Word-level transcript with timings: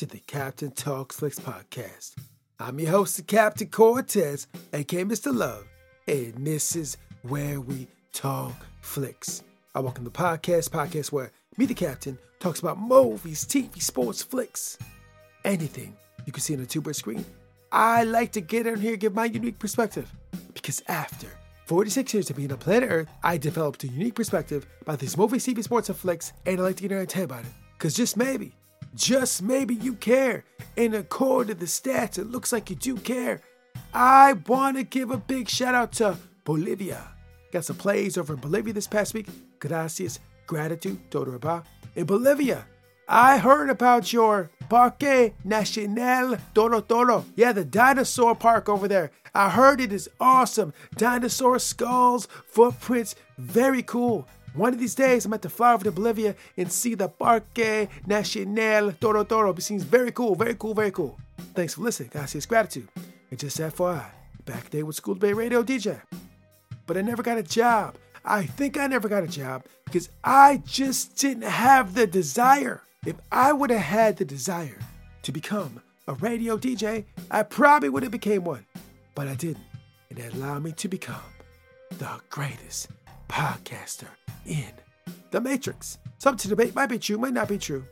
to 0.00 0.06
the 0.06 0.18
Captain 0.20 0.70
Talks 0.70 1.16
Flicks 1.16 1.38
podcast. 1.38 2.14
I'm 2.58 2.80
your 2.80 2.90
host, 2.90 3.18
the 3.18 3.22
Captain 3.22 3.68
Cortez, 3.68 4.46
aka 4.72 5.04
Mr. 5.04 5.30
Love, 5.30 5.66
and 6.08 6.32
this 6.46 6.74
is 6.74 6.96
where 7.20 7.60
we 7.60 7.86
talk 8.14 8.54
flicks. 8.80 9.42
I 9.74 9.80
welcome 9.80 10.04
the 10.04 10.10
podcast, 10.10 10.70
podcast 10.70 11.12
where 11.12 11.30
me, 11.58 11.66
the 11.66 11.74
Captain, 11.74 12.18
talks 12.38 12.60
about 12.60 12.80
movies, 12.80 13.44
TV, 13.44 13.82
sports, 13.82 14.22
flicks, 14.22 14.78
anything 15.44 15.94
you 16.24 16.32
can 16.32 16.40
see 16.40 16.54
on 16.54 16.62
a 16.62 16.66
two-bird 16.66 16.96
screen. 16.96 17.22
I 17.70 18.04
like 18.04 18.32
to 18.32 18.40
get 18.40 18.66
in 18.66 18.80
here 18.80 18.96
give 18.96 19.14
my 19.14 19.26
unique 19.26 19.58
perspective 19.58 20.10
because 20.54 20.82
after 20.88 21.26
46 21.66 22.14
years 22.14 22.30
of 22.30 22.36
being 22.36 22.50
on 22.50 22.56
planet 22.56 22.90
Earth, 22.90 23.08
I 23.22 23.36
developed 23.36 23.84
a 23.84 23.88
unique 23.88 24.14
perspective 24.14 24.66
about 24.80 24.98
these 24.98 25.18
movies, 25.18 25.44
TV, 25.44 25.62
sports, 25.62 25.90
and 25.90 25.98
flicks, 25.98 26.32
and 26.46 26.58
I 26.58 26.62
like 26.62 26.76
to 26.76 26.84
get 26.84 26.92
in 26.92 26.98
and 26.98 27.06
tell 27.06 27.20
you 27.20 27.24
about 27.26 27.44
it. 27.44 27.52
Because 27.74 27.92
just 27.92 28.16
maybe, 28.16 28.54
just 28.94 29.42
maybe 29.42 29.74
you 29.74 29.94
care. 29.94 30.44
And 30.76 30.94
according 30.94 31.54
to 31.54 31.60
the 31.60 31.66
stats, 31.66 32.18
it 32.18 32.30
looks 32.30 32.52
like 32.52 32.70
you 32.70 32.76
do 32.76 32.96
care. 32.96 33.40
I 33.92 34.34
want 34.46 34.76
to 34.76 34.82
give 34.84 35.10
a 35.10 35.16
big 35.16 35.48
shout 35.48 35.74
out 35.74 35.92
to 35.94 36.16
Bolivia. 36.44 37.08
Got 37.52 37.64
some 37.64 37.76
plays 37.76 38.16
over 38.16 38.34
in 38.34 38.40
Bolivia 38.40 38.72
this 38.72 38.86
past 38.86 39.14
week. 39.14 39.26
Gracias, 39.58 40.20
gratitude, 40.46 41.10
todo 41.10 41.30
reba. 41.32 41.64
In 41.96 42.06
Bolivia, 42.06 42.64
I 43.08 43.38
heard 43.38 43.70
about 43.70 44.12
your 44.12 44.50
Parque 44.68 45.34
Nacional 45.44 46.36
Toro 46.54 46.80
Toro. 46.80 47.24
Yeah, 47.34 47.50
the 47.52 47.64
dinosaur 47.64 48.36
park 48.36 48.68
over 48.68 48.86
there. 48.86 49.10
I 49.34 49.50
heard 49.50 49.80
it 49.80 49.92
is 49.92 50.08
awesome. 50.20 50.72
Dinosaur 50.96 51.58
skulls, 51.58 52.28
footprints, 52.46 53.16
very 53.36 53.82
cool. 53.82 54.28
One 54.54 54.72
of 54.72 54.80
these 54.80 54.96
days, 54.96 55.24
I'm 55.24 55.32
at 55.32 55.42
to 55.42 55.48
fly 55.48 55.74
over 55.74 55.84
to 55.84 55.92
Bolivia 55.92 56.34
and 56.56 56.70
see 56.70 56.94
the 56.94 57.08
Parque 57.08 57.88
Nacional 58.06 58.92
Toro 58.92 59.24
Toro. 59.24 59.52
It 59.52 59.62
seems 59.62 59.84
very 59.84 60.10
cool, 60.10 60.34
very 60.34 60.54
cool, 60.54 60.74
very 60.74 60.90
cool. 60.90 61.18
Thanks 61.54 61.74
for 61.74 61.82
listening. 61.82 62.10
Gracias, 62.12 62.46
gratitude. 62.46 62.88
And 63.30 63.38
just 63.38 63.58
FYI, 63.58 64.04
back 64.44 64.70
day 64.70 64.82
with 64.82 64.96
School 64.96 65.14
Bay 65.14 65.32
Radio 65.32 65.62
DJ. 65.62 66.00
But 66.86 66.96
I 66.96 67.02
never 67.02 67.22
got 67.22 67.38
a 67.38 67.42
job. 67.44 67.94
I 68.24 68.44
think 68.44 68.76
I 68.76 68.88
never 68.88 69.08
got 69.08 69.22
a 69.22 69.28
job 69.28 69.64
because 69.84 70.10
I 70.24 70.62
just 70.66 71.16
didn't 71.16 71.44
have 71.44 71.94
the 71.94 72.06
desire. 72.06 72.82
If 73.06 73.16
I 73.30 73.52
would 73.52 73.70
have 73.70 73.80
had 73.80 74.16
the 74.16 74.24
desire 74.24 74.78
to 75.22 75.32
become 75.32 75.80
a 76.08 76.14
radio 76.14 76.58
DJ, 76.58 77.04
I 77.30 77.44
probably 77.44 77.88
would 77.88 78.02
have 78.02 78.12
became 78.12 78.44
one. 78.44 78.66
But 79.14 79.28
I 79.28 79.36
didn't. 79.36 79.64
And 80.10 80.18
it 80.18 80.34
allowed 80.34 80.64
me 80.64 80.72
to 80.72 80.88
become 80.88 81.22
the 81.98 82.20
greatest 82.28 82.88
podcaster 83.30 84.08
in 84.44 84.72
the 85.30 85.40
Matrix. 85.40 85.98
Some 86.18 86.36
to 86.36 86.48
debate 86.48 86.74
might 86.74 86.88
be 86.88 86.98
true, 86.98 87.16
might 87.16 87.32
not 87.32 87.48
be 87.48 87.56
true. 87.58 87.84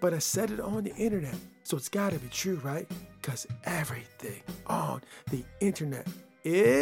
But 0.00 0.12
I 0.12 0.18
said 0.18 0.50
it 0.50 0.58
on 0.60 0.82
the 0.82 0.94
internet, 0.96 1.36
so 1.62 1.76
it's 1.76 1.88
gotta 1.88 2.18
be 2.18 2.28
true, 2.28 2.60
right? 2.64 2.90
Because 3.20 3.46
everything 3.64 4.42
on 4.66 5.00
the 5.30 5.44
internet 5.60 6.06
is 6.44 6.80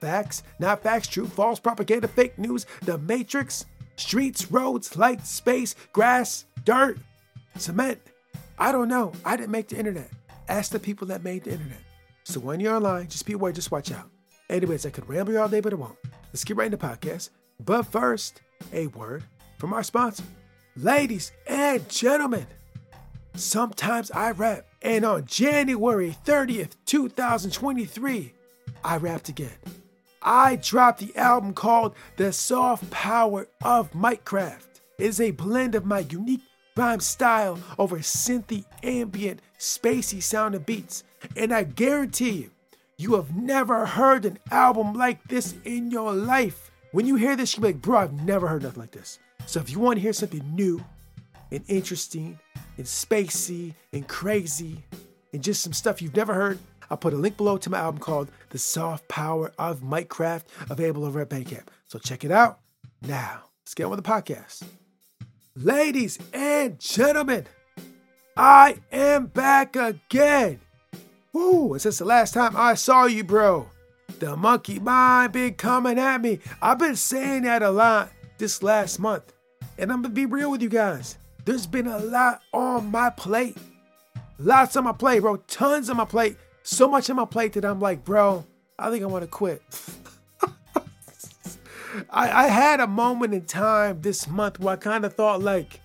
facts, 0.00 0.44
not 0.60 0.84
facts, 0.84 1.08
true, 1.08 1.26
false, 1.26 1.58
propaganda, 1.58 2.06
fake 2.06 2.38
news, 2.38 2.64
the 2.82 2.96
Matrix, 2.98 3.66
streets, 3.96 4.52
roads, 4.52 4.96
lights, 4.96 5.28
space, 5.28 5.74
grass, 5.92 6.44
dirt, 6.64 6.98
cement. 7.56 8.00
I 8.58 8.70
don't 8.70 8.88
know. 8.88 9.12
I 9.24 9.36
didn't 9.36 9.50
make 9.50 9.68
the 9.68 9.76
internet. 9.76 10.08
Ask 10.48 10.70
the 10.70 10.78
people 10.78 11.08
that 11.08 11.24
made 11.24 11.42
the 11.44 11.50
internet. 11.52 11.82
So 12.24 12.38
when 12.38 12.60
you're 12.60 12.76
online, 12.76 13.08
just 13.08 13.26
be 13.26 13.32
aware, 13.32 13.50
just 13.52 13.72
watch 13.72 13.90
out. 13.90 14.08
Anyways, 14.48 14.86
I 14.86 14.90
could 14.90 15.08
ramble 15.08 15.38
all 15.38 15.48
day, 15.48 15.60
but 15.60 15.72
I 15.72 15.76
won't. 15.76 15.98
Let's 16.32 16.44
get 16.44 16.56
right 16.56 16.66
into 16.66 16.76
the 16.76 16.86
podcast. 16.86 17.30
But 17.64 17.84
first, 17.84 18.42
a 18.72 18.86
word 18.88 19.24
from 19.58 19.72
our 19.72 19.82
sponsor. 19.82 20.24
Ladies 20.76 21.32
and 21.46 21.88
gentlemen, 21.88 22.46
sometimes 23.34 24.10
I 24.10 24.30
rap, 24.32 24.66
and 24.82 25.04
on 25.04 25.24
January 25.24 26.16
30th, 26.24 26.76
2023, 26.84 28.32
I 28.84 28.96
rapped 28.98 29.28
again. 29.28 29.56
I 30.22 30.56
dropped 30.56 31.00
the 31.00 31.16
album 31.16 31.54
called 31.54 31.94
The 32.16 32.32
Soft 32.32 32.90
Power 32.90 33.48
of 33.64 33.94
Mic 33.94 34.24
Craft. 34.24 34.80
It 34.98 35.06
is 35.06 35.20
a 35.20 35.30
blend 35.30 35.74
of 35.74 35.84
my 35.84 36.00
unique 36.00 36.42
rhyme 36.76 37.00
style 37.00 37.58
over 37.78 37.98
synthy, 37.98 38.64
ambient, 38.82 39.40
spacey 39.58 40.22
sounding 40.22 40.62
beats, 40.62 41.04
and 41.36 41.52
I 41.52 41.64
guarantee 41.64 42.30
you, 42.30 42.50
you 42.98 43.14
have 43.14 43.36
never 43.36 43.84
heard 43.84 44.24
an 44.24 44.38
album 44.50 44.94
like 44.94 45.22
this 45.28 45.54
in 45.64 45.90
your 45.90 46.14
life. 46.14 46.70
When 46.92 47.06
you 47.06 47.16
hear 47.16 47.36
this, 47.36 47.54
you'll 47.54 47.62
be 47.62 47.68
like, 47.68 47.82
bro, 47.82 47.98
I've 47.98 48.24
never 48.24 48.48
heard 48.48 48.62
nothing 48.62 48.80
like 48.80 48.92
this. 48.92 49.18
So 49.44 49.60
if 49.60 49.70
you 49.70 49.78
want 49.78 49.96
to 49.96 50.00
hear 50.00 50.14
something 50.14 50.42
new 50.54 50.82
and 51.50 51.62
interesting 51.68 52.38
and 52.78 52.86
spacey 52.86 53.74
and 53.92 54.08
crazy 54.08 54.82
and 55.32 55.42
just 55.42 55.62
some 55.62 55.74
stuff 55.74 56.00
you've 56.00 56.16
never 56.16 56.32
heard, 56.32 56.58
I'll 56.90 56.96
put 56.96 57.12
a 57.12 57.16
link 57.16 57.36
below 57.36 57.58
to 57.58 57.70
my 57.70 57.78
album 57.78 58.00
called 58.00 58.30
The 58.50 58.58
Soft 58.58 59.08
Power 59.08 59.52
of 59.58 59.82
Mic 59.82 60.08
Craft, 60.08 60.48
available 60.70 61.04
over 61.04 61.20
at 61.20 61.28
Bandcamp. 61.28 61.66
So 61.86 61.98
check 61.98 62.24
it 62.24 62.30
out. 62.30 62.60
Now, 63.02 63.42
let's 63.62 63.74
get 63.74 63.84
on 63.84 63.90
with 63.90 64.02
the 64.02 64.08
podcast. 64.10 64.62
Ladies 65.54 66.18
and 66.32 66.78
gentlemen, 66.78 67.46
I 68.36 68.78
am 68.90 69.26
back 69.26 69.76
again. 69.76 70.60
Woo, 71.36 71.74
and 71.74 71.82
since 71.82 71.98
the 71.98 72.06
last 72.06 72.32
time 72.32 72.56
I 72.56 72.72
saw 72.72 73.04
you, 73.04 73.22
bro, 73.22 73.68
the 74.20 74.34
monkey 74.38 74.78
mind 74.78 75.34
been 75.34 75.52
coming 75.52 75.98
at 75.98 76.22
me. 76.22 76.40
I've 76.62 76.78
been 76.78 76.96
saying 76.96 77.42
that 77.42 77.62
a 77.62 77.70
lot 77.70 78.10
this 78.38 78.62
last 78.62 78.98
month. 78.98 79.34
And 79.76 79.92
I'm 79.92 80.00
gonna 80.00 80.14
be 80.14 80.24
real 80.24 80.50
with 80.50 80.62
you 80.62 80.70
guys. 80.70 81.18
There's 81.44 81.66
been 81.66 81.88
a 81.88 81.98
lot 81.98 82.40
on 82.54 82.90
my 82.90 83.10
plate. 83.10 83.58
Lots 84.38 84.76
on 84.76 84.84
my 84.84 84.92
plate, 84.92 85.20
bro. 85.20 85.36
Tons 85.36 85.90
on 85.90 85.98
my 85.98 86.06
plate. 86.06 86.38
So 86.62 86.88
much 86.88 87.10
on 87.10 87.16
my 87.16 87.26
plate 87.26 87.52
that 87.52 87.66
I'm 87.66 87.80
like, 87.80 88.02
bro, 88.02 88.46
I 88.78 88.88
think 88.88 89.02
I 89.02 89.06
wanna 89.06 89.26
quit. 89.26 89.60
I, 92.08 92.44
I 92.44 92.48
had 92.48 92.80
a 92.80 92.86
moment 92.86 93.34
in 93.34 93.44
time 93.44 94.00
this 94.00 94.26
month 94.26 94.58
where 94.58 94.72
I 94.72 94.76
kind 94.76 95.04
of 95.04 95.12
thought 95.12 95.42
like 95.42 95.82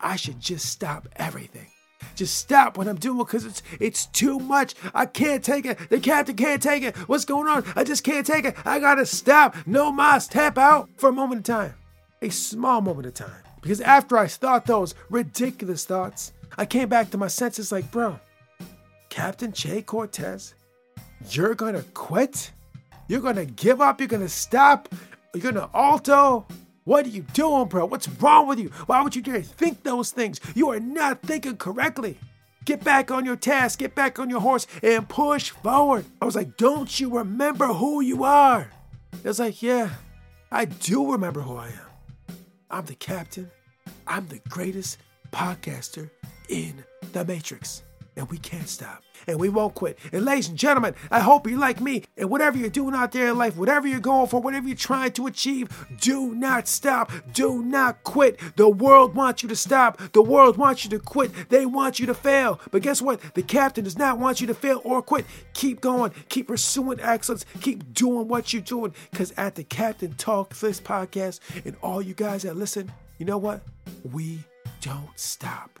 I 0.00 0.16
should 0.16 0.40
just 0.40 0.66
stop 0.66 1.06
everything. 1.14 1.68
Just 2.14 2.36
stop 2.36 2.76
what 2.76 2.88
I'm 2.88 2.96
doing 2.96 3.18
because 3.18 3.44
it's 3.44 3.62
it's 3.80 4.06
too 4.06 4.38
much. 4.38 4.74
I 4.94 5.06
can't 5.06 5.42
take 5.42 5.66
it. 5.66 5.78
The 5.88 6.00
captain 6.00 6.36
can't 6.36 6.62
take 6.62 6.82
it. 6.82 6.96
What's 7.08 7.24
going 7.24 7.48
on? 7.48 7.64
I 7.74 7.84
just 7.84 8.04
can't 8.04 8.26
take 8.26 8.44
it. 8.44 8.56
I 8.64 8.78
gotta 8.78 9.06
stop. 9.06 9.56
No 9.66 9.90
mas 9.92 10.28
tap 10.28 10.58
out 10.58 10.88
for 10.96 11.08
a 11.08 11.12
moment 11.12 11.40
of 11.40 11.54
time. 11.54 11.74
A 12.20 12.28
small 12.30 12.80
moment 12.80 13.06
of 13.06 13.14
time. 13.14 13.42
Because 13.60 13.80
after 13.80 14.18
I 14.18 14.26
thought 14.26 14.66
those 14.66 14.94
ridiculous 15.08 15.84
thoughts, 15.84 16.32
I 16.58 16.66
came 16.66 16.88
back 16.88 17.10
to 17.10 17.18
my 17.18 17.28
senses 17.28 17.72
like, 17.72 17.90
bro, 17.90 18.18
Captain 19.08 19.52
Che 19.52 19.82
Cortez, 19.82 20.54
you're 21.30 21.54
gonna 21.54 21.84
quit? 21.94 22.50
You're 23.08 23.20
gonna 23.20 23.44
give 23.44 23.80
up? 23.80 24.00
You're 24.00 24.08
gonna 24.08 24.28
stop? 24.28 24.88
You're 25.34 25.52
gonna 25.52 25.70
alto? 25.74 26.46
What 26.84 27.06
are 27.06 27.10
you 27.10 27.22
doing, 27.32 27.68
bro? 27.68 27.86
What's 27.86 28.08
wrong 28.08 28.48
with 28.48 28.58
you? 28.58 28.70
Why 28.86 29.02
would 29.02 29.14
you 29.14 29.22
dare 29.22 29.42
think 29.42 29.84
those 29.84 30.10
things? 30.10 30.40
You 30.54 30.70
are 30.70 30.80
not 30.80 31.22
thinking 31.22 31.56
correctly. 31.56 32.18
Get 32.64 32.82
back 32.82 33.10
on 33.10 33.24
your 33.24 33.36
task, 33.36 33.78
get 33.80 33.94
back 33.94 34.18
on 34.18 34.30
your 34.30 34.40
horse, 34.40 34.66
and 34.82 35.08
push 35.08 35.50
forward. 35.50 36.04
I 36.20 36.24
was 36.24 36.36
like, 36.36 36.56
Don't 36.56 37.00
you 37.00 37.18
remember 37.18 37.68
who 37.68 38.00
you 38.00 38.24
are? 38.24 38.70
It 39.12 39.24
was 39.24 39.38
like, 39.38 39.62
Yeah, 39.62 39.90
I 40.50 40.64
do 40.64 41.12
remember 41.12 41.40
who 41.40 41.56
I 41.56 41.68
am. 41.68 42.36
I'm 42.70 42.84
the 42.86 42.94
captain, 42.94 43.50
I'm 44.06 44.26
the 44.28 44.40
greatest 44.48 44.98
podcaster 45.32 46.10
in 46.48 46.84
the 47.12 47.24
Matrix. 47.24 47.82
And 48.16 48.28
we 48.28 48.38
can't 48.38 48.68
stop. 48.68 49.02
And 49.26 49.38
we 49.40 49.48
won't 49.48 49.74
quit. 49.74 49.98
And 50.12 50.24
ladies 50.24 50.48
and 50.48 50.58
gentlemen, 50.58 50.94
I 51.10 51.20
hope 51.20 51.46
you're 51.46 51.58
like 51.58 51.80
me. 51.80 52.04
And 52.18 52.28
whatever 52.28 52.58
you're 52.58 52.68
doing 52.68 52.94
out 52.94 53.12
there 53.12 53.28
in 53.28 53.38
life, 53.38 53.56
whatever 53.56 53.86
you're 53.86 54.00
going 54.00 54.26
for, 54.26 54.40
whatever 54.40 54.66
you're 54.66 54.76
trying 54.76 55.12
to 55.12 55.26
achieve, 55.26 55.68
do 56.00 56.34
not 56.34 56.68
stop. 56.68 57.10
Do 57.32 57.62
not 57.62 58.02
quit. 58.04 58.38
The 58.56 58.68
world 58.68 59.14
wants 59.14 59.42
you 59.42 59.48
to 59.48 59.56
stop. 59.56 59.98
The 60.12 60.22
world 60.22 60.58
wants 60.58 60.84
you 60.84 60.90
to 60.90 60.98
quit. 60.98 61.48
They 61.48 61.64
want 61.64 62.00
you 62.00 62.06
to 62.06 62.14
fail. 62.14 62.60
But 62.70 62.82
guess 62.82 63.00
what? 63.00 63.20
The 63.34 63.42
captain 63.42 63.84
does 63.84 63.98
not 63.98 64.18
want 64.18 64.40
you 64.40 64.46
to 64.48 64.54
fail 64.54 64.82
or 64.84 65.00
quit. 65.00 65.24
Keep 65.54 65.80
going. 65.80 66.12
Keep 66.28 66.48
pursuing 66.48 67.00
excellence. 67.00 67.46
Keep 67.60 67.94
doing 67.94 68.28
what 68.28 68.52
you're 68.52 68.60
doing. 68.60 68.94
Because 69.10 69.32
at 69.38 69.54
the 69.54 69.64
Captain 69.64 70.14
Talk 70.14 70.54
this 70.56 70.80
podcast, 70.80 71.40
and 71.64 71.76
all 71.82 72.02
you 72.02 72.14
guys 72.14 72.42
that 72.42 72.56
listen, 72.56 72.92
you 73.18 73.24
know 73.24 73.38
what? 73.38 73.62
We 74.10 74.40
don't 74.80 75.18
stop. 75.18 75.78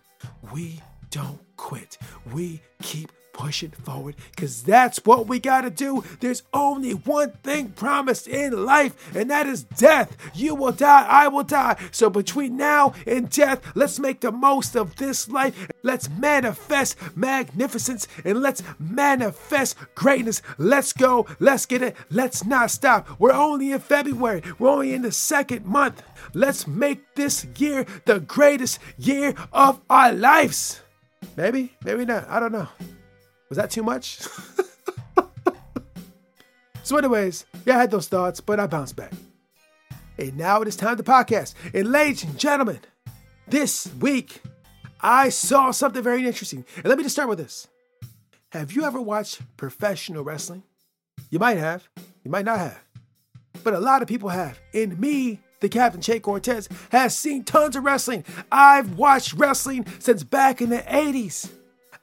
We 0.52 0.80
don't 1.12 1.38
quit. 1.56 1.98
We 2.32 2.62
keep 2.82 3.12
pushing 3.32 3.70
forward 3.70 4.14
because 4.30 4.62
that's 4.62 4.98
what 5.04 5.26
we 5.26 5.38
got 5.38 5.62
to 5.62 5.70
do. 5.70 6.04
There's 6.20 6.42
only 6.52 6.92
one 6.92 7.32
thing 7.42 7.70
promised 7.70 8.28
in 8.28 8.64
life, 8.64 9.14
and 9.16 9.30
that 9.30 9.46
is 9.46 9.62
death. 9.62 10.16
You 10.34 10.54
will 10.54 10.72
die, 10.72 11.06
I 11.08 11.28
will 11.28 11.42
die. 11.42 11.76
So 11.90 12.10
between 12.10 12.56
now 12.56 12.94
and 13.06 13.30
death, 13.30 13.60
let's 13.74 13.98
make 13.98 14.20
the 14.20 14.32
most 14.32 14.76
of 14.76 14.96
this 14.96 15.28
life. 15.28 15.68
Let's 15.82 16.08
manifest 16.10 16.96
magnificence 17.16 18.06
and 18.24 18.40
let's 18.40 18.62
manifest 18.78 19.76
greatness. 19.94 20.42
Let's 20.58 20.92
go. 20.92 21.26
Let's 21.38 21.66
get 21.66 21.82
it. 21.82 21.96
Let's 22.10 22.44
not 22.44 22.70
stop. 22.70 23.08
We're 23.18 23.32
only 23.32 23.72
in 23.72 23.80
February, 23.80 24.42
we're 24.58 24.70
only 24.70 24.94
in 24.94 25.02
the 25.02 25.12
second 25.12 25.66
month. 25.66 26.02
Let's 26.34 26.66
make 26.66 27.14
this 27.14 27.44
year 27.56 27.86
the 28.04 28.20
greatest 28.20 28.78
year 28.98 29.34
of 29.52 29.80
our 29.90 30.12
lives. 30.12 30.81
Maybe, 31.36 31.72
maybe 31.84 32.04
not. 32.04 32.28
I 32.28 32.40
don't 32.40 32.52
know. 32.52 32.68
Was 33.48 33.56
that 33.56 33.70
too 33.70 33.82
much? 33.82 34.18
so, 36.82 36.96
anyways, 36.96 37.46
yeah, 37.64 37.76
I 37.76 37.80
had 37.80 37.90
those 37.90 38.08
thoughts, 38.08 38.40
but 38.40 38.60
I 38.60 38.66
bounced 38.66 38.96
back. 38.96 39.12
And 40.18 40.36
now 40.36 40.62
it 40.62 40.68
is 40.68 40.76
time 40.76 40.96
to 40.96 41.02
podcast. 41.02 41.54
And 41.74 41.90
ladies 41.90 42.24
and 42.24 42.38
gentlemen, 42.38 42.80
this 43.48 43.92
week 44.00 44.42
I 45.00 45.30
saw 45.30 45.70
something 45.70 46.02
very 46.02 46.26
interesting. 46.26 46.64
And 46.76 46.86
let 46.86 46.96
me 46.96 47.04
just 47.04 47.14
start 47.14 47.28
with 47.28 47.38
this. 47.38 47.66
Have 48.50 48.72
you 48.72 48.84
ever 48.84 49.00
watched 49.00 49.40
professional 49.56 50.22
wrestling? 50.22 50.62
You 51.30 51.38
might 51.38 51.56
have, 51.56 51.88
you 52.24 52.30
might 52.30 52.44
not 52.44 52.58
have. 52.58 52.78
But 53.64 53.74
a 53.74 53.80
lot 53.80 54.02
of 54.02 54.08
people 54.08 54.28
have. 54.28 54.58
And 54.72 54.98
me, 54.98 55.40
the 55.62 55.68
Captain 55.70 56.02
Che 56.02 56.20
Cortez, 56.20 56.68
has 56.90 57.16
seen 57.16 57.44
tons 57.44 57.76
of 57.76 57.84
wrestling. 57.84 58.24
I've 58.50 58.98
watched 58.98 59.32
wrestling 59.34 59.86
since 59.98 60.22
back 60.22 60.60
in 60.60 60.68
the 60.68 60.78
80s. 60.78 61.48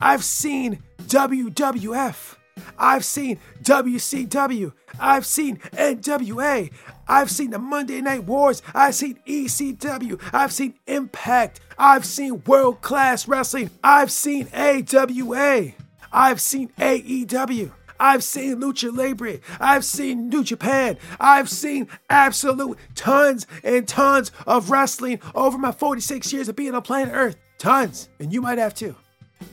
I've 0.01 0.23
seen 0.23 0.81
WWF. 1.03 2.35
I've 2.77 3.06
seen 3.06 3.39
WCW. 3.61 4.73
I've 5.00 5.25
seen 5.25 5.57
NWA. 5.57 6.71
I've 7.07 7.31
seen 7.31 7.51
the 7.51 7.59
Monday 7.59 8.01
Night 8.01 8.23
Wars. 8.23 8.61
I've 8.73 8.95
seen 8.95 9.19
ECW. 9.27 10.19
I've 10.33 10.51
seen 10.51 10.75
Impact. 10.88 11.59
I've 11.77 12.06
seen 12.06 12.44
World 12.45 12.81
Class 12.81 13.27
Wrestling. 13.27 13.69
I've 13.83 14.11
seen 14.11 14.47
AWA. 14.53 15.73
I've 16.11 16.41
seen 16.41 16.69
AEW. 16.79 17.71
I've 18.00 18.24
seen 18.24 18.62
Lucha 18.62 18.96
Libre. 18.96 19.40
I've 19.60 19.84
seen 19.84 20.30
New 20.30 20.44
Japan. 20.44 20.98
I've 21.19 21.50
seen 21.50 21.88
absolute 22.10 22.78
tons 22.96 23.46
and 23.63 23.88
tons 23.88 24.31
of 24.48 24.72
wrestling 24.72 25.19
over 25.36 25.57
my 25.57 25.72
46 25.72 26.31
years 26.31 26.48
of 26.48 26.56
being 26.56 26.74
on 26.74 26.81
planet 26.81 27.13
Earth. 27.13 27.36
Tons. 27.57 28.10
And 28.19 28.31
you 28.31 28.42
might 28.42 28.57
have 28.57 28.74
too. 28.74 28.96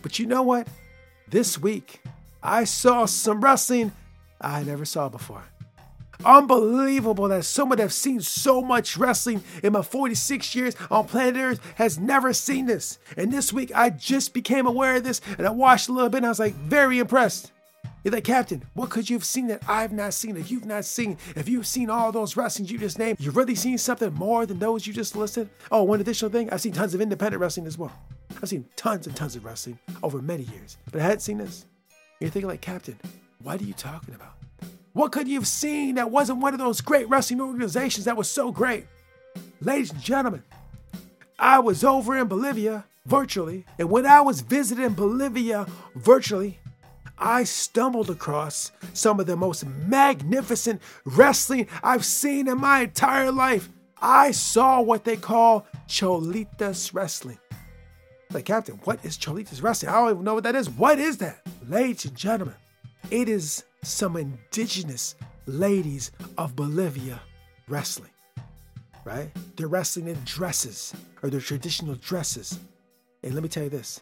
But 0.02 0.18
you 0.18 0.26
know 0.26 0.42
what? 0.42 0.68
This 1.28 1.58
week, 1.58 2.00
I 2.42 2.64
saw 2.64 3.06
some 3.06 3.40
wrestling 3.40 3.92
I 4.40 4.62
never 4.62 4.84
saw 4.84 5.08
before. 5.08 5.42
Unbelievable 6.24 7.28
that 7.28 7.44
someone 7.44 7.78
that's 7.78 7.94
seen 7.94 8.20
so 8.20 8.62
much 8.62 8.96
wrestling 8.96 9.42
in 9.62 9.72
my 9.72 9.82
46 9.82 10.54
years 10.54 10.74
on 10.90 11.06
planet 11.06 11.36
Earth 11.36 11.74
has 11.76 11.98
never 11.98 12.32
seen 12.32 12.66
this. 12.66 12.98
And 13.16 13.32
this 13.32 13.52
week 13.52 13.70
I 13.74 13.90
just 13.90 14.32
became 14.32 14.66
aware 14.66 14.96
of 14.96 15.04
this 15.04 15.20
and 15.36 15.46
I 15.46 15.50
watched 15.50 15.88
a 15.88 15.92
little 15.92 16.08
bit 16.08 16.18
and 16.18 16.26
I 16.26 16.30
was 16.30 16.38
like 16.38 16.54
very 16.54 16.98
impressed. 16.98 17.52
You're 18.06 18.12
like, 18.12 18.22
Captain, 18.22 18.62
what 18.74 18.90
could 18.90 19.10
you 19.10 19.16
have 19.16 19.24
seen 19.24 19.48
that 19.48 19.64
I've 19.66 19.90
not 19.90 20.14
seen? 20.14 20.36
If 20.36 20.48
you've 20.48 20.64
not 20.64 20.84
seen, 20.84 21.18
if 21.34 21.48
you've 21.48 21.66
seen 21.66 21.90
all 21.90 22.12
those 22.12 22.36
wrestlings 22.36 22.70
you 22.70 22.78
just 22.78 23.00
named, 23.00 23.18
you've 23.18 23.36
really 23.36 23.56
seen 23.56 23.78
something 23.78 24.14
more 24.14 24.46
than 24.46 24.60
those 24.60 24.86
you 24.86 24.92
just 24.92 25.16
listed? 25.16 25.50
Oh, 25.72 25.82
one 25.82 26.00
additional 26.00 26.30
thing, 26.30 26.48
I've 26.50 26.60
seen 26.60 26.70
tons 26.70 26.94
of 26.94 27.00
independent 27.00 27.40
wrestling 27.40 27.66
as 27.66 27.76
well. 27.76 27.90
I've 28.40 28.48
seen 28.48 28.64
tons 28.76 29.08
and 29.08 29.16
tons 29.16 29.34
of 29.34 29.44
wrestling 29.44 29.80
over 30.04 30.22
many 30.22 30.44
years, 30.44 30.76
but 30.92 31.00
I 31.00 31.02
hadn't 31.02 31.18
seen 31.18 31.38
this. 31.38 31.66
You're 32.20 32.30
thinking 32.30 32.48
like, 32.48 32.60
Captain, 32.60 32.96
what 33.42 33.60
are 33.60 33.64
you 33.64 33.74
talking 33.74 34.14
about? 34.14 34.34
What 34.92 35.10
could 35.10 35.26
you 35.26 35.34
have 35.40 35.48
seen 35.48 35.96
that 35.96 36.12
wasn't 36.12 36.38
one 36.38 36.54
of 36.54 36.60
those 36.60 36.80
great 36.80 37.08
wrestling 37.08 37.40
organizations 37.40 38.04
that 38.04 38.16
was 38.16 38.30
so 38.30 38.52
great? 38.52 38.86
Ladies 39.60 39.90
and 39.90 40.00
gentlemen, 40.00 40.44
I 41.40 41.58
was 41.58 41.82
over 41.82 42.16
in 42.16 42.28
Bolivia 42.28 42.84
virtually, 43.04 43.66
and 43.80 43.90
when 43.90 44.06
I 44.06 44.20
was 44.20 44.42
visiting 44.42 44.90
Bolivia 44.90 45.66
virtually, 45.96 46.60
I 47.18 47.44
stumbled 47.44 48.10
across 48.10 48.72
some 48.92 49.20
of 49.20 49.26
the 49.26 49.36
most 49.36 49.66
magnificent 49.66 50.82
wrestling 51.04 51.68
I've 51.82 52.04
seen 52.04 52.48
in 52.48 52.60
my 52.60 52.80
entire 52.82 53.32
life. 53.32 53.68
I 54.00 54.30
saw 54.32 54.80
what 54.80 55.04
they 55.04 55.16
call 55.16 55.66
Cholitas 55.88 56.92
Wrestling. 56.92 57.38
Like, 58.32 58.44
Captain, 58.44 58.74
what 58.84 59.04
is 59.04 59.16
Cholitas 59.16 59.62
Wrestling? 59.62 59.90
I 59.90 59.94
don't 60.00 60.10
even 60.10 60.24
know 60.24 60.34
what 60.34 60.44
that 60.44 60.54
is. 60.54 60.68
What 60.68 60.98
is 60.98 61.18
that? 61.18 61.40
Ladies 61.66 62.04
and 62.04 62.14
gentlemen, 62.16 62.56
it 63.10 63.28
is 63.28 63.64
some 63.82 64.16
indigenous 64.16 65.14
ladies 65.46 66.10
of 66.36 66.56
Bolivia 66.56 67.20
wrestling, 67.68 68.10
right? 69.04 69.30
They're 69.56 69.68
wrestling 69.68 70.08
in 70.08 70.18
dresses 70.24 70.92
or 71.22 71.30
their 71.30 71.40
traditional 71.40 71.94
dresses. 71.94 72.58
And 73.22 73.34
let 73.34 73.42
me 73.42 73.48
tell 73.48 73.64
you 73.64 73.70
this 73.70 74.00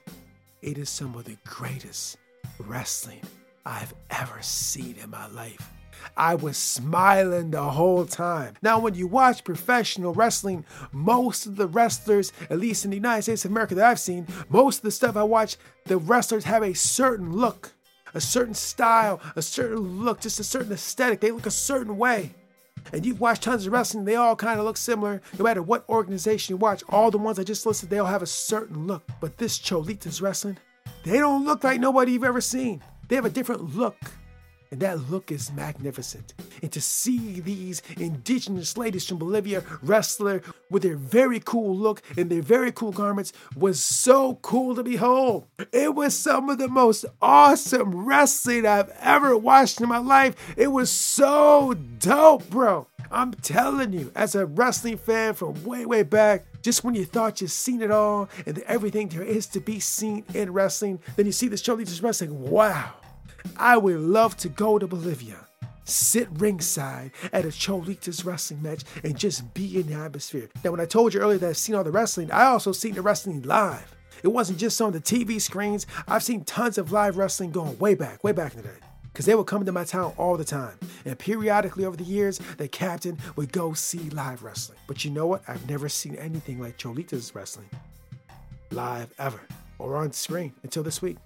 it 0.63 0.79
is 0.79 0.89
some 0.89 1.15
of 1.15 1.25
the 1.25 1.37
greatest 1.45 2.17
wrestling 2.59 3.21
I've 3.67 3.95
ever 4.11 4.41
seen 4.43 4.97
in 5.03 5.11
my 5.11 5.27
life. 5.29 5.71
I 6.17 6.35
was 6.35 6.57
smiling 6.57 7.51
the 7.51 7.63
whole 7.63 8.05
time. 8.05 8.55
Now, 8.63 8.79
when 8.79 8.95
you 8.95 9.07
watch 9.07 9.45
professional 9.45 10.13
wrestling, 10.13 10.65
most 10.93 11.47
of 11.47 11.57
the 11.57 11.67
wrestlers, 11.67 12.33
at 12.51 12.59
least 12.59 12.85
in 12.85 12.91
the 12.91 12.97
United 12.97 13.23
States 13.23 13.45
of 13.45 13.51
America 13.51 13.75
that 13.75 13.91
I've 13.91 14.01
seen, 14.01 14.27
most 14.49 14.79
of 14.79 14.83
the 14.83 14.91
stuff 14.91 15.17
I 15.17 15.23
watch, 15.23 15.57
the 15.87 15.97
wrestlers 15.97 16.45
have 16.45 16.63
a 16.63 16.75
certain 16.75 17.33
look, 17.33 17.73
a 18.13 18.21
certain 18.21 18.55
style, 18.55 19.21
a 19.35 19.43
certain 19.43 20.05
look, 20.05 20.21
just 20.21 20.41
a 20.41 20.45
certain 20.45 20.73
aesthetic. 20.73 21.21
They 21.21 21.31
look 21.31 21.47
a 21.47 21.51
certain 21.51 21.97
way. 21.97 22.35
And 22.93 23.05
you've 23.07 23.21
watched 23.21 23.45
tons 23.45 23.67
of 23.67 23.73
wrestling, 23.73 24.05
they 24.05 24.17
all 24.17 24.37
kind 24.37 24.61
of 24.61 24.67
look 24.67 24.77
similar. 24.77 25.23
No 25.39 25.45
matter 25.45 25.63
what 25.63 25.89
organization 25.89 26.53
you 26.53 26.57
watch, 26.59 26.83
all 26.91 27.11
the 27.11 27.19
ones 27.19 27.39
I 27.39 27.45
just 27.45 27.65
listed, 27.65 27.89
they 27.89 27.99
all 27.99 28.07
have 28.07 28.23
a 28.23 28.27
certain 28.27 28.87
look. 28.87 29.03
But 29.21 29.39
this 29.39 29.59
Cholitas 29.59 30.21
wrestling, 30.21 30.59
they 31.05 31.19
don't 31.19 31.45
look 31.45 31.63
like 31.63 31.81
nobody 31.81 32.13
you've 32.13 32.25
ever 32.25 32.41
seen. 32.41 32.83
They 33.09 33.17
have 33.17 33.25
a 33.25 33.31
different 33.31 33.77
look. 33.77 33.97
And 34.71 34.81
that 34.81 35.11
look 35.11 35.31
is 35.31 35.53
magnificent. 35.53 36.35
And 36.61 36.73
to 36.73 36.81
see 36.81 37.39
these 37.39 37.81
indigenous 37.97 38.77
ladies 38.77 39.07
from 39.07 39.19
Bolivia 39.19 39.63
wrestler 39.83 40.43
with 40.69 40.83
their 40.83 40.97
very 40.97 41.39
cool 41.39 41.77
look 41.77 42.03
and 42.17 42.29
their 42.29 42.43
very 42.43 42.73
cool 42.73 42.91
garments 42.91 43.33
was 43.55 43.81
so 43.81 44.37
cool 44.43 44.75
to 44.75 44.83
behold. 44.83 45.47
It 45.71 45.95
was 45.95 46.17
some 46.17 46.49
of 46.49 46.59
the 46.59 46.67
most 46.67 47.05
awesome 47.23 48.05
wrestling 48.05 48.67
I've 48.67 48.91
ever 48.99 49.37
watched 49.37 49.81
in 49.81 49.89
my 49.89 49.99
life. 49.99 50.35
It 50.57 50.73
was 50.73 50.91
so 50.91 51.75
dope, 51.75 52.51
bro. 52.51 52.89
I'm 53.13 53.33
telling 53.33 53.93
you, 53.93 54.11
as 54.17 54.35
a 54.35 54.47
wrestling 54.47 54.97
fan 54.97 55.35
from 55.35 55.63
way, 55.63 55.87
way 55.87 56.03
back, 56.03 56.47
just 56.65 56.83
when 56.83 56.95
you 56.95 57.05
thought 57.05 57.43
you'd 57.43 57.51
seen 57.51 57.83
it 57.83 57.91
all 57.91 58.29
and 58.47 58.59
everything 58.61 59.09
there 59.09 59.23
is 59.23 59.47
to 59.49 59.61
be 59.61 59.79
seen 59.79 60.25
in 60.33 60.51
wrestling, 60.51 60.99
then 61.15 61.27
you 61.27 61.33
see 61.33 61.47
this 61.47 61.63
show, 61.63 61.77
just 61.77 62.03
wrestling. 62.03 62.51
Wow. 62.51 62.95
I 63.59 63.77
would 63.77 64.01
love 64.01 64.35
to 64.39 64.49
go 64.49 64.79
to 64.79 64.87
Bolivia, 64.87 65.47
sit 65.85 66.27
ringside 66.33 67.11
at 67.35 67.45
a 67.45 67.49
Cholitas 67.49 68.25
wrestling 68.25 68.63
match, 68.63 68.83
and 69.05 69.15
just 69.15 69.53
be 69.53 69.79
in 69.79 69.89
the 69.89 69.95
atmosphere. 69.95 70.49
Now, 70.65 70.71
when 70.71 70.81
I 70.81 70.87
told 70.87 71.13
you 71.13 71.21
earlier 71.21 71.37
that 71.39 71.51
I've 71.51 71.57
seen 71.59 71.75
all 71.75 71.85
the 71.85 71.91
wrestling, 71.91 72.31
I 72.31 72.47
also 72.47 72.73
seen 72.73 72.95
the 72.95 73.03
wrestling 73.03 73.43
live. 73.43 73.95
It 74.23 74.29
wasn't 74.29 74.59
just 74.59 74.81
on 74.81 74.93
the 74.93 75.01
TV 75.01 75.39
screens. 75.39 75.87
I've 76.09 76.23
seen 76.23 76.45
tons 76.45 76.79
of 76.79 76.91
live 76.91 77.19
wrestling 77.19 77.51
going 77.51 77.79
way 77.79 77.95
back, 77.95 78.25
way 78.25 78.33
back 78.33 78.55
in 78.55 78.63
the 78.63 78.69
day 78.69 78.94
because 79.15 79.27
they 79.27 79.35
would 79.37 79.47
come 79.47 79.65
to 79.65 79.71
my 79.71 79.85
town 79.85 80.13
all 80.17 80.37
the 80.37 80.45
time. 80.45 80.77
And 81.05 81.17
periodically 81.17 81.85
over 81.85 81.97
the 81.97 82.03
years, 82.03 82.39
the 82.59 82.67
captain 82.67 83.17
would 83.37 83.53
go 83.53 83.73
see 83.73 84.11
live 84.11 84.43
wrestling. 84.43 84.77
But 84.89 85.05
you 85.05 85.13
know 85.13 85.29
what? 85.29 85.45
I've 85.47 85.71
never 85.71 85.89
seen 85.89 86.17
anything 86.17 86.61
like 86.61 86.79
Cholitas 86.79 87.33
wrestling 87.33 87.71
live 88.73 89.15
ever 89.21 89.41
or 89.79 89.97
on 89.97 90.11
screen 90.11 90.53
until 90.65 90.83
this 90.83 91.01
week. 91.01 91.19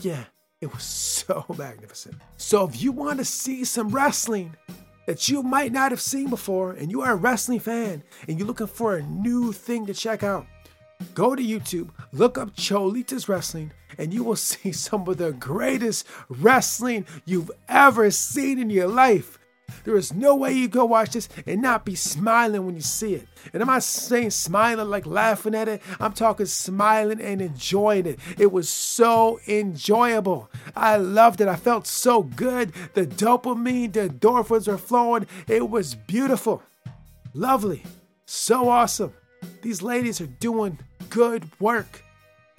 Yeah, 0.00 0.24
it 0.60 0.74
was 0.74 0.82
so 0.82 1.44
magnificent. 1.56 2.16
So 2.38 2.66
if 2.66 2.82
you 2.82 2.90
want 2.90 3.20
to 3.20 3.24
see 3.24 3.64
some 3.64 3.90
wrestling, 3.90 4.56
that 5.06 5.28
you 5.28 5.42
might 5.42 5.72
not 5.72 5.90
have 5.90 6.00
seen 6.00 6.28
before, 6.28 6.72
and 6.72 6.90
you 6.90 7.02
are 7.02 7.12
a 7.12 7.16
wrestling 7.16 7.58
fan 7.58 8.02
and 8.28 8.38
you're 8.38 8.46
looking 8.46 8.68
for 8.68 8.96
a 8.96 9.02
new 9.02 9.52
thing 9.52 9.86
to 9.86 9.94
check 9.94 10.22
out, 10.22 10.46
go 11.14 11.34
to 11.34 11.42
YouTube, 11.42 11.90
look 12.12 12.38
up 12.38 12.54
Cholitas 12.56 13.28
Wrestling, 13.28 13.72
and 13.98 14.12
you 14.12 14.24
will 14.24 14.36
see 14.50 14.72
some 14.72 15.08
of 15.08 15.18
the 15.18 15.32
greatest 15.32 16.06
wrestling 16.28 17.06
you've 17.24 17.50
ever 17.68 18.10
seen 18.10 18.58
in 18.58 18.70
your 18.70 18.88
life. 18.88 19.38
There 19.84 19.96
is 19.96 20.12
no 20.12 20.36
way 20.36 20.52
you 20.52 20.68
go 20.68 20.84
watch 20.84 21.10
this 21.10 21.28
and 21.46 21.62
not 21.62 21.84
be 21.84 21.94
smiling 21.94 22.66
when 22.66 22.74
you 22.74 22.82
see 22.82 23.14
it. 23.14 23.26
And 23.52 23.62
I'm 23.62 23.68
not 23.68 23.82
saying 23.82 24.30
smiling 24.30 24.88
like 24.88 25.06
laughing 25.06 25.54
at 25.54 25.68
it. 25.68 25.82
I'm 25.98 26.12
talking 26.12 26.46
smiling 26.46 27.20
and 27.20 27.40
enjoying 27.40 28.06
it. 28.06 28.18
It 28.38 28.52
was 28.52 28.68
so 28.68 29.40
enjoyable. 29.48 30.50
I 30.76 30.96
loved 30.96 31.40
it. 31.40 31.48
I 31.48 31.56
felt 31.56 31.86
so 31.86 32.22
good. 32.22 32.72
The 32.94 33.06
dopamine, 33.06 33.92
the 33.92 34.08
endorphins 34.08 34.68
were 34.68 34.78
flowing. 34.78 35.26
It 35.48 35.68
was 35.68 35.94
beautiful. 35.94 36.62
Lovely. 37.34 37.82
So 38.26 38.68
awesome. 38.68 39.14
These 39.62 39.82
ladies 39.82 40.20
are 40.20 40.26
doing 40.26 40.78
good 41.12 41.44
work. 41.60 42.02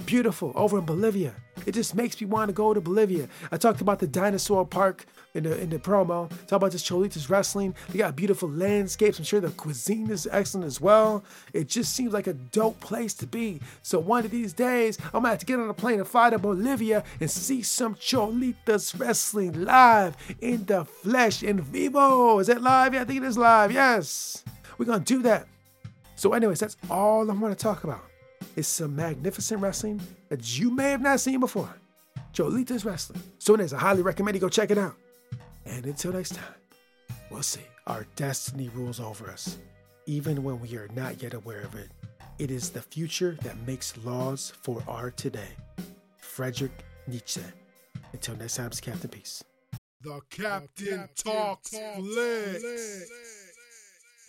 Beautiful 0.05 0.51
over 0.55 0.77
in 0.77 0.85
Bolivia. 0.85 1.33
It 1.65 1.73
just 1.73 1.95
makes 1.95 2.19
me 2.21 2.27
want 2.27 2.49
to 2.49 2.53
go 2.53 2.73
to 2.73 2.81
Bolivia. 2.81 3.27
I 3.51 3.57
talked 3.57 3.81
about 3.81 3.99
the 3.99 4.05
dinosaur 4.05 4.65
park 4.65 5.05
in 5.33 5.43
the 5.43 5.59
in 5.59 5.69
the 5.69 5.79
promo. 5.79 6.29
Talk 6.45 6.57
about 6.57 6.71
this 6.71 6.83
Cholitas 6.83 7.29
wrestling. 7.29 7.73
They 7.89 7.99
got 7.99 8.15
beautiful 8.15 8.49
landscapes. 8.49 9.17
I'm 9.17 9.25
sure 9.25 9.39
the 9.39 9.49
cuisine 9.49 10.11
is 10.11 10.27
excellent 10.31 10.67
as 10.67 10.79
well. 10.79 11.23
It 11.53 11.67
just 11.67 11.95
seems 11.95 12.13
like 12.13 12.27
a 12.27 12.33
dope 12.33 12.79
place 12.79 13.15
to 13.15 13.27
be. 13.27 13.59
So 13.81 13.97
one 13.97 14.23
of 14.23 14.29
these 14.29 14.53
days, 14.53 14.99
I'm 15.05 15.23
gonna 15.23 15.29
have 15.29 15.39
to 15.39 15.45
get 15.47 15.59
on 15.59 15.69
a 15.69 15.73
plane 15.73 15.99
and 15.99 16.07
fly 16.07 16.29
to 16.29 16.37
Bolivia 16.37 17.03
and 17.19 17.31
see 17.31 17.63
some 17.63 17.95
Cholitas 17.95 18.99
wrestling 18.99 19.63
live 19.63 20.15
in 20.41 20.65
the 20.65 20.85
flesh 20.85 21.41
in 21.41 21.59
vivo. 21.61 22.37
Is 22.37 22.49
it 22.49 22.61
live? 22.61 22.93
Yeah, 22.93 23.01
I 23.01 23.05
think 23.05 23.23
it 23.23 23.25
is 23.25 23.37
live. 23.37 23.71
Yes, 23.71 24.43
we're 24.77 24.85
gonna 24.85 25.03
do 25.03 25.23
that. 25.23 25.47
So, 26.15 26.33
anyways, 26.33 26.59
that's 26.59 26.77
all 26.89 27.29
I 27.29 27.33
want 27.33 27.57
to 27.57 27.61
talk 27.61 27.83
about. 27.83 28.12
It's 28.55 28.67
some 28.67 28.95
magnificent 28.95 29.61
wrestling 29.61 30.01
that 30.29 30.57
you 30.57 30.69
may 30.71 30.91
have 30.91 31.01
not 31.01 31.19
seen 31.19 31.39
before. 31.39 31.73
Cholitas 32.33 32.85
Wrestling. 32.85 33.21
So, 33.39 33.53
anyways, 33.53 33.73
I 33.73 33.79
highly 33.79 34.01
recommend 34.01 34.35
you 34.35 34.41
go 34.41 34.49
check 34.49 34.71
it 34.71 34.77
out. 34.77 34.95
And 35.65 35.85
until 35.85 36.13
next 36.13 36.35
time, 36.35 36.55
we'll 37.29 37.43
see. 37.43 37.61
Our 37.85 38.05
destiny 38.15 38.69
rules 38.69 38.99
over 38.99 39.29
us, 39.29 39.57
even 40.05 40.43
when 40.43 40.59
we 40.61 40.75
are 40.77 40.89
not 40.95 41.21
yet 41.21 41.33
aware 41.33 41.61
of 41.61 41.75
it. 41.75 41.89
It 42.39 42.49
is 42.49 42.69
the 42.69 42.81
future 42.81 43.37
that 43.43 43.67
makes 43.67 43.95
laws 43.97 44.53
for 44.61 44.81
our 44.87 45.11
today. 45.11 45.49
Frederick 46.17 46.71
Nietzsche. 47.07 47.41
Until 48.13 48.35
next 48.37 48.55
time, 48.55 48.67
it's 48.67 48.79
Captain 48.81 49.09
Peace. 49.09 49.43
The 50.01 50.19
Captain, 50.29 51.07
Talks, 51.15 51.69
Flicks. 51.69 53.42